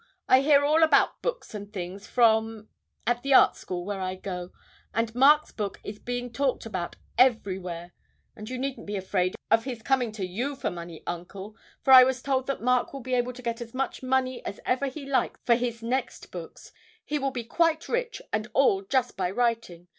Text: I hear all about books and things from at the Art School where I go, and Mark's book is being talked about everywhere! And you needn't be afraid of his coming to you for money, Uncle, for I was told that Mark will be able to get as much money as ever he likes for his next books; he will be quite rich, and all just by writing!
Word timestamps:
I 0.27 0.41
hear 0.41 0.65
all 0.65 0.81
about 0.81 1.21
books 1.21 1.53
and 1.53 1.71
things 1.71 2.07
from 2.07 2.69
at 3.05 3.21
the 3.21 3.35
Art 3.35 3.55
School 3.55 3.85
where 3.85 4.01
I 4.01 4.15
go, 4.15 4.49
and 4.95 5.13
Mark's 5.13 5.51
book 5.51 5.79
is 5.83 5.99
being 5.99 6.33
talked 6.33 6.65
about 6.65 6.95
everywhere! 7.19 7.93
And 8.35 8.49
you 8.49 8.57
needn't 8.57 8.87
be 8.87 8.95
afraid 8.95 9.35
of 9.51 9.65
his 9.65 9.83
coming 9.83 10.11
to 10.13 10.25
you 10.25 10.55
for 10.55 10.71
money, 10.71 11.03
Uncle, 11.05 11.55
for 11.83 11.93
I 11.93 12.03
was 12.03 12.23
told 12.23 12.47
that 12.47 12.63
Mark 12.63 12.93
will 12.93 13.01
be 13.01 13.13
able 13.13 13.33
to 13.33 13.43
get 13.43 13.61
as 13.61 13.75
much 13.75 14.01
money 14.01 14.43
as 14.43 14.59
ever 14.65 14.87
he 14.87 15.05
likes 15.05 15.39
for 15.45 15.53
his 15.53 15.83
next 15.83 16.31
books; 16.31 16.71
he 17.05 17.19
will 17.19 17.29
be 17.29 17.43
quite 17.43 17.87
rich, 17.87 18.23
and 18.33 18.49
all 18.55 18.81
just 18.81 19.15
by 19.15 19.29
writing! 19.29 19.87